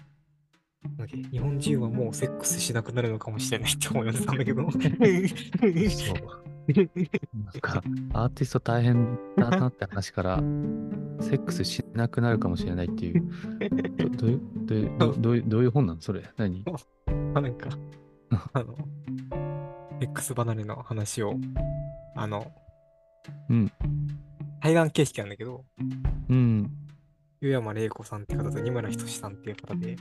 [1.31, 4.71] 日本人はもうセックスしなくなるのかもしれないって思い読んでたんだけど。
[4.71, 4.83] そう。
[6.67, 10.43] なんか、アーティスト大変だなって話から、
[11.21, 13.23] セックスしなくなるかもしれないっていう、
[14.17, 16.01] どどういうどういうどういうどういう本なの？
[16.01, 16.65] それ何？
[17.35, 17.69] あなんか、
[18.53, 18.77] あの、
[20.01, 21.35] X 離れの話を、
[22.17, 22.53] あの、
[23.49, 23.73] うん。
[24.61, 25.65] 対談形式なんだけど、
[26.29, 26.71] うん。
[27.41, 29.97] 湯山玲子さんって方と二村仁さんっていう方で、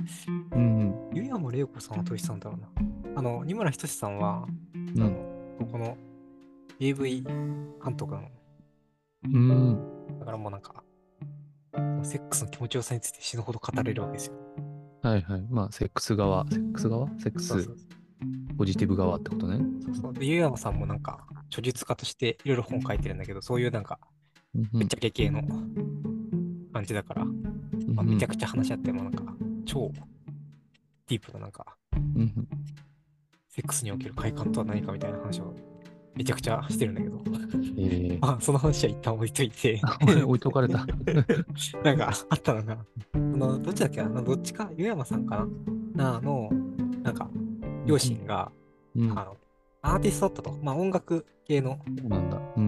[0.56, 1.10] うん。
[1.14, 2.70] 湯山玲子さんはどうしたんだろうな。
[3.16, 5.98] あの、二村仁さんは、うん、あの、この
[6.80, 8.28] AV 監督なの。
[9.26, 10.20] うん。
[10.20, 10.83] だからもうなんか、
[12.04, 14.34] セックスの気持ちよさについて死ぬほど語れるわけですよ。
[15.02, 15.46] はいはい。
[15.50, 17.08] まあ、セックス側、セックス側？
[17.20, 17.70] セックス？
[18.58, 19.60] ポジティブ側ってことね。
[19.84, 20.14] そうそう。
[20.14, 24.00] で、ゆうやまさんもなんか、著述家としていろいろ本書いてるんだけど、そういうなんか、
[24.72, 25.42] めっちゃけ系の
[26.72, 29.24] 感じだから、まあ、めちゃくちゃ話し合ってもなんか、
[29.66, 29.92] 超
[31.08, 31.76] ディープななんか、
[33.50, 35.54] セックスにおける快感とは何かみたいな話を
[36.16, 37.22] めちゃくちゃしてるんだけど。
[37.78, 38.18] え。
[38.18, 39.82] ー、あその話は一旦置いといて。
[40.26, 40.86] 置いとかれた。
[41.84, 42.78] なんかあったのが、
[43.14, 45.48] あのどっちだっけな、どっちか、湯山さんか
[45.96, 46.50] ななの、
[47.04, 47.30] なんか、
[47.86, 48.52] 両親が、
[48.96, 49.38] うん、あの
[49.82, 51.80] アーティストだったと、まあ、音楽系の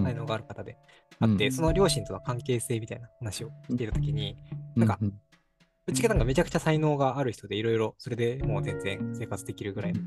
[0.04, 0.78] 才能がある方で
[1.20, 4.38] あって、うん、その両親との関係性みたいな話を聞いるときに、
[4.76, 10.02] なんか、ぶっちゃけなんかめちゃくちゃ才能がある人でいろいろそれでもう全然生活できるぐらいの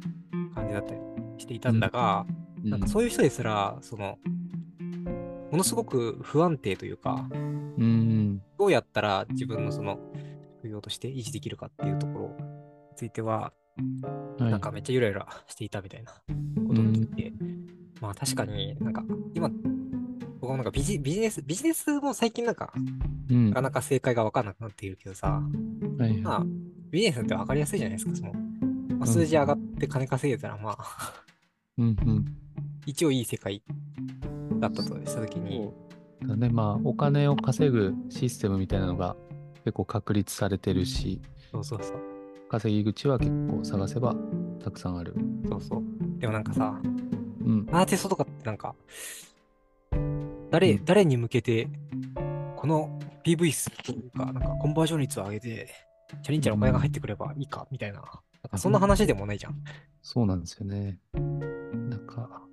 [0.55, 1.01] 感じだったり
[1.39, 4.19] していたんだが、うん、なんかそういう人ですら、その、
[5.51, 9.99] ものすごく不安定というか、うん、どうやったら自分のその
[10.59, 12.37] 副業として維持できるかっていうところ
[12.91, 13.53] については、
[14.39, 16.13] はい、なんかめっちゃゆらゆらしていたみたいな
[16.67, 17.67] ことを聞いて、うん、
[18.01, 19.03] まあ確かになんか
[19.35, 19.51] 今、
[20.41, 22.73] 僕もなんかビジビジネス、ビジネスも最近なんか、
[23.31, 25.41] なかなか正解が分かんなくなっているけどさ、
[25.99, 26.47] はい、まあ
[26.91, 28.33] ビジネスって分かりやすいじゃないですか、その、
[28.99, 31.25] まあ、数字上がって金稼げたらまあ。
[31.79, 32.25] うんうん、
[32.89, 33.63] 一応いい世界
[34.61, 35.71] だったとしたときに。
[36.27, 39.15] だね、まあお金を稼ぐシステムみたいなのが
[39.65, 41.21] 結構確立されてるし、
[41.53, 42.01] そうそうそう。
[42.49, 44.17] 稼ぎ口は結構探せば
[44.65, 45.15] たくさんある。
[45.51, 45.83] そうそう。
[46.19, 46.81] でもなんかさ、
[47.45, 48.75] うん、アーティストとかってなんか、
[50.51, 51.69] 誰、うん、誰に向けて、
[52.57, 55.69] この PV 数というか、なんかコンバージョン率を上げて、
[56.23, 58.01] チャリンチャーのお金が入ってくればいいか、みたいな。
[58.01, 59.63] なんかそんな話でもないじゃん。
[60.01, 60.99] そうなんですよね。
[61.13, 62.48] なんか、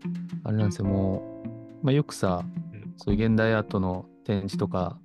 [0.45, 1.41] あれなんですよ、も
[1.81, 4.97] う、まあ、よくさ、うん、そういう現代アートの展示とか、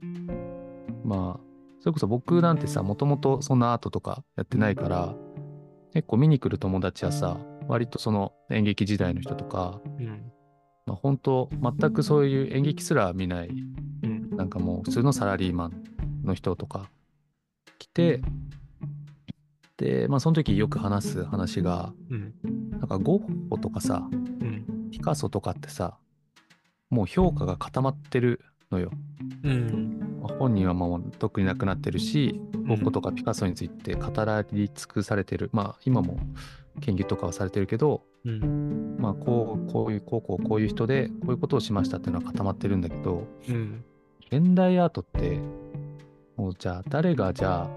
[1.03, 1.41] まあ、
[1.81, 5.15] それこそ僕なんてさ、もともとそんなアートとかやってないから、
[5.95, 10.31] 結構見に来る友達はさ、割とその演劇時代の人とか、うん、
[10.87, 13.49] まあ、本当全くそういう演劇すら見ない、
[14.03, 15.85] うん、なんかもう普通のサラリーマン
[16.23, 16.91] の人とか
[17.79, 18.21] 来て、
[19.79, 22.35] で、まあ、その時よく話す話が、うん、
[22.73, 24.20] なんかゴッホとかさ、うん、
[24.91, 25.97] ピカソとかってさ
[26.91, 28.91] もう評価が固まってるのよ。
[29.45, 36.19] うん、本人はもう特になくなってるし、ゴッホとかピカソについて語らり尽くされてる、まあ今も
[36.81, 43.85] 研究とかはされてるけど、うん、まあこうこういうこうこうこういう人でこういうことをしましたっていうのは固まってるんだけど、うん、
[44.31, 45.41] 現代アートって
[46.37, 47.71] もうじゃあ誰がじゃあ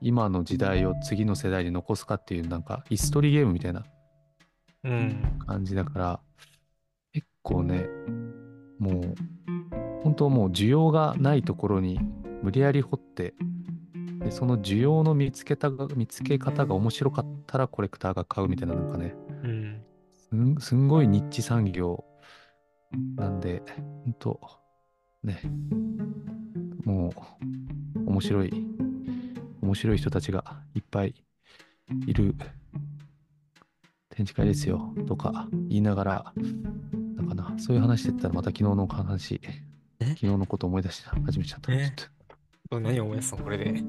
[0.00, 3.84] 今の時代を次の世代に残すかっていうなんかヒストリーゲームみたいな
[4.82, 6.20] 感じだから、
[7.12, 7.86] 結構ね
[8.78, 9.14] もう
[10.02, 12.00] 本当もう需要がないところに
[12.42, 13.34] 無理やり掘って
[14.18, 19.14] でその需要の見つけたが見つけ方が面白かったらコレクターが買うみたいななんかね、
[20.32, 22.04] うん、すんごいニッチ産業
[23.16, 23.62] なんで
[24.04, 24.40] 本当
[25.22, 25.40] ね
[26.84, 27.12] も
[27.96, 28.52] う面白い
[29.62, 31.14] 面白い人たちがいっぱい
[32.06, 32.34] いる
[34.14, 36.32] 展示会ですよとか言いながら、
[37.16, 39.40] だかな、そういう話してたらまた昨日の話、
[39.98, 41.72] 昨日のこと思い出して始めちゃった。
[41.72, 41.90] え？
[42.70, 43.82] 何思い出すのこれで？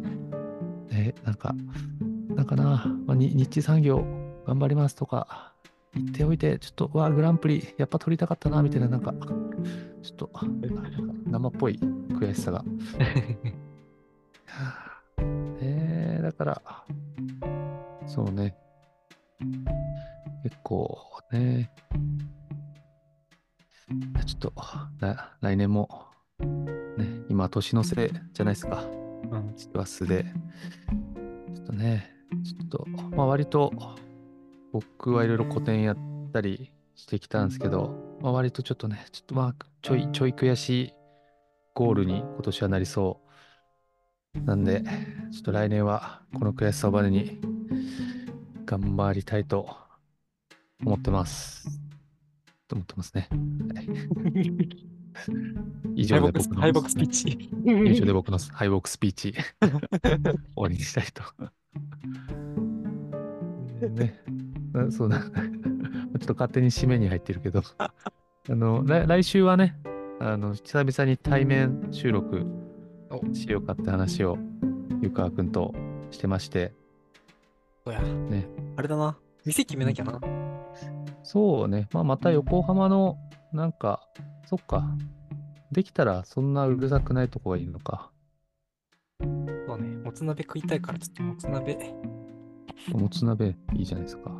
[0.91, 1.53] え、なんか、
[2.29, 4.05] なんかな、まあ、日地産業
[4.45, 5.53] 頑張りますとか
[5.93, 9.13] 言っておいて、ちょっと、わグランプリやっぱ取りたかったな、みたいな、なんか、
[10.01, 10.31] ちょっと、
[11.25, 11.79] 生っぽい
[12.11, 12.63] 悔しさが。
[15.59, 16.61] えー、だから、
[18.05, 18.55] そうね。
[20.43, 20.97] 結構
[21.31, 21.71] ね、
[24.25, 24.53] ちょっと、
[25.41, 26.07] 来年も、
[26.39, 28.83] ね、今、年のせいじゃないですか。
[29.31, 29.53] うん。
[29.55, 30.25] 師走で。
[31.55, 32.09] ちょっとね、
[32.43, 33.71] ちょっと、まあ、割と、
[34.73, 35.97] 僕はいろいろ個展やっ
[36.33, 40.93] たりしてきたんですけど、まあ、割とちょっとね、ちょっとまあ、ちょい、ちょい悔しい
[41.73, 43.21] ゴールに今年はなりそ
[44.35, 44.41] う。
[44.41, 44.81] なんで、
[45.31, 47.39] ちょっと来年はこの悔しさをバネに
[48.65, 49.82] 頑張りたいと
[50.81, 51.67] 思ってます。
[52.67, 53.29] と思ってますね。
[55.95, 57.49] 以上で僕の敗北スピーチ。
[57.65, 59.71] 以上で僕の敗北スピーチ 終
[60.55, 61.23] わりにしたいと。
[63.89, 64.21] ね、
[64.89, 65.19] そうだ。
[65.19, 65.31] ちょっ
[66.19, 67.91] と勝手に締めに入ってるけど、あ
[68.47, 69.77] の来来週はね、
[70.19, 72.45] あの久々に対面収録
[73.33, 74.37] しようかって話を
[75.01, 75.73] 湯川君と
[76.11, 76.73] してまして。
[77.85, 78.01] そうや。
[78.01, 78.47] ね。
[78.77, 79.17] あれだな。
[79.45, 80.42] 店決めなきゃな。
[81.23, 81.87] そうね。
[81.93, 83.17] まあ、また横浜の、
[83.53, 84.01] なんか、
[84.45, 84.83] そっか。
[85.71, 88.11] できたらそんなうるさくないとこがいいのか。
[89.19, 89.97] そうね。
[89.97, 91.95] もつ鍋食いたいから、ちょっともつ鍋。
[92.91, 94.31] もつ鍋いいじゃないですか。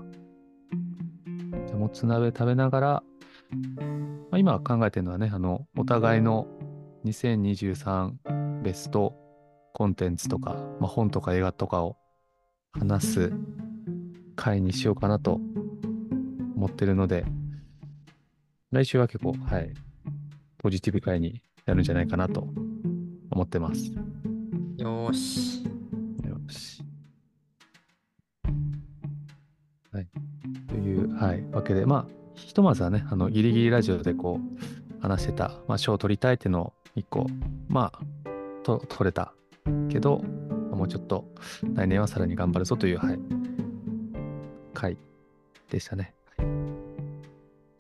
[1.68, 2.88] じゃもつ鍋食べながら、
[4.30, 6.48] まあ、今考えてるのはね、あの、お互いの
[7.06, 9.16] 2023ベスト
[9.74, 11.98] コンテンツとか、まあ、本とか映画とかを
[12.72, 13.34] 話す
[14.36, 15.40] 回にしようかなと
[16.64, 17.26] 思ってるので、
[18.72, 19.74] 来週は結構、はい、
[20.58, 22.48] ポジティブ回になるんじゃないかなと
[23.32, 23.92] 思ってます。
[24.78, 25.66] よーし。
[26.26, 26.82] よし。
[29.92, 30.08] はい。
[30.70, 37.28] という、はい、わけで、まあ、ひとまずはね、あの、ギリギリラジオでこう、話してた、まあ、賞を取りたいっていうのを一個、
[37.68, 38.00] まあ、
[38.64, 39.34] と、取れた
[39.90, 40.20] けど、
[40.72, 41.26] もうちょっと
[41.74, 43.20] 来年はさらに頑張るぞという、はい、
[44.74, 44.98] 回
[45.70, 46.14] でしたね。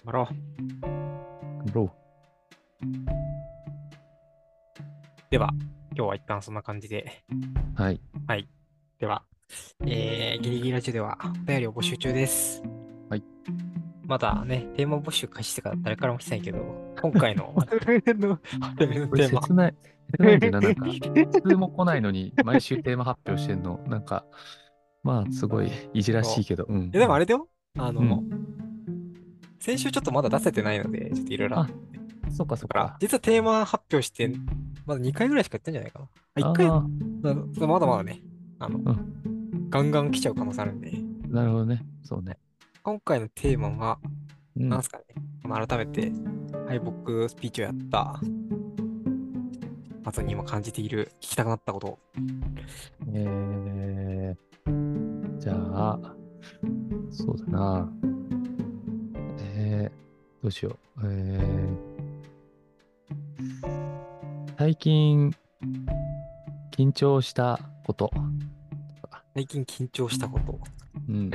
[0.05, 0.35] 頑張ろう。
[0.81, 1.91] 頑張ろう。
[5.31, 5.49] では、
[5.95, 7.23] 今日は一旦そんな感じで。
[7.75, 8.01] はい。
[8.27, 8.49] はい。
[8.99, 9.23] では、
[9.85, 12.61] えー、ギリギリラジオではお便りを募集中です。
[13.09, 13.23] はい。
[14.03, 16.59] まだね、テーマ募集開始してから誰からも来てないけど、
[17.01, 19.41] 今回の テーマ。
[19.41, 19.75] 切ない。
[20.17, 24.25] 切ないんだよな、なんか、普通も来ないのに、毎週テーマ発表してんの、なんか、
[25.01, 26.91] まあ、すごいいじらしいけど、うん。
[26.91, 27.47] でもあれだよ、
[27.77, 28.72] あの、うん、
[29.63, 31.59] 先週ちょっとまだ出せてないので、ちょっといろいろ。
[31.59, 31.69] あ、
[32.35, 32.97] そっかそっか。
[32.99, 34.29] 実はテーマ発表して、
[34.85, 36.07] まだ2回ぐらいしかやってんじゃないかな。
[36.35, 36.67] あ、1回
[37.65, 38.21] まだまだね、
[38.59, 40.91] あの、うん、ガンガン来ちゃう可能性あるんで。
[41.29, 41.81] なるほどね。
[42.03, 42.37] そうね。
[42.83, 43.99] 今回のテーマは、
[44.57, 45.05] うん、すかね。
[45.45, 46.11] 改めて、
[46.67, 48.19] 敗北スピーチをやった、
[50.03, 51.99] 後に今感じている、聞きたくなったこと。
[53.13, 55.99] えー、じゃあ、
[57.09, 57.89] そうだな。
[59.75, 61.01] えー、どうしよう。
[61.03, 65.35] えー、最近、
[66.71, 68.11] 緊張したこと。
[69.33, 70.59] 最近緊張したこと。
[71.09, 71.31] うん。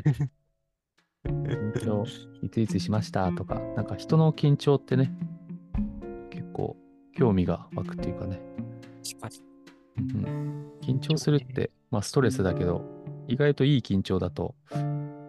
[1.24, 2.04] 緊張、
[2.42, 5.12] いついつしましたとか、なんか人の緊張ってね、
[6.30, 6.76] 結構
[7.16, 8.40] 興味が湧くっていうかね。
[9.98, 12.84] うん、緊張するって、まあストレスだけど、
[13.26, 14.54] 意外といい緊張だと、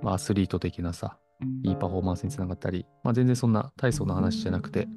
[0.03, 1.17] まあアスリート的なさ、
[1.63, 4.87] いいパフォーマンスにつながったり、まあ全然そんな大層な話じゃなくて、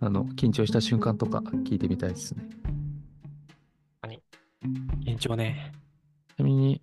[0.00, 2.48] あの、緊張した瞬間とか聞いてみたいですね。
[5.04, 5.72] 緊張ね。
[6.36, 6.82] ちなみに、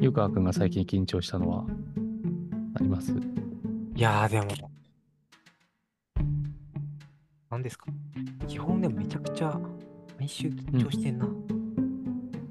[0.00, 1.66] 湯川くんが最近緊張したのは
[2.74, 3.12] あります？
[3.12, 4.70] いやー、でも、
[7.50, 7.86] 何ですか
[8.46, 9.60] 基本でもめちゃくちゃ
[10.18, 11.26] 毎週緊張してんな。
[11.26, 11.28] う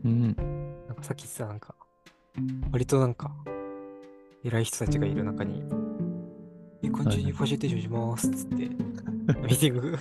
[0.08, 0.22] ん。
[0.88, 1.76] なんかさっきさ、なんか、
[2.72, 3.32] 割となんか、
[4.44, 5.64] 偉い人たちがいる中に、
[6.82, 9.98] いい感じにファシリテーションしますっつって、ミーティング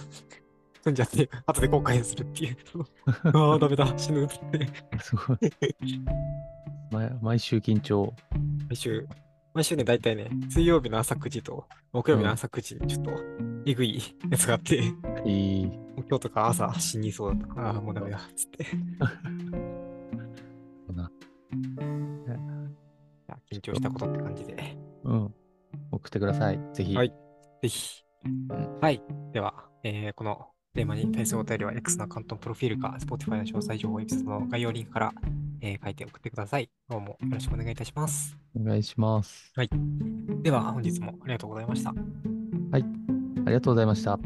[0.82, 2.57] 組んじゃって、後で後悔するっていう。
[3.38, 4.68] ああ、ダメだ、死ぬって。
[5.01, 5.38] すごい。
[6.90, 8.12] 毎毎週緊張。
[8.68, 9.09] 毎週、
[9.55, 13.12] 毎週ね、大体ね、水曜日の朝9時と木曜日の朝9時にちょっと
[13.64, 14.93] えぐいやつがあって、うん、
[16.09, 18.66] 今日とか朝死にそうだとか、ああ、もうダメだ、つって。
[23.62, 24.76] 緊張したことって感じで。
[25.04, 25.34] うん。
[25.92, 26.60] 送ってください。
[26.74, 26.94] ぜひ。
[26.94, 27.12] はい。
[27.62, 28.02] ぜひ。
[28.24, 29.02] うん、はい。
[29.32, 29.54] では、
[29.84, 35.12] えー、このテーマに対するお便りは X のアカウントのプロフィールか Spotify の詳細情報エピソードの概要リンクから、
[35.60, 36.70] えー、書いて送ってください。
[36.88, 38.36] どうもよろしくお願いいたします。
[38.58, 39.52] お願いします。
[39.54, 39.70] はい。
[40.42, 41.90] では本日もありがとうございました。
[41.90, 42.84] はい。
[43.44, 44.18] ありがとうございました。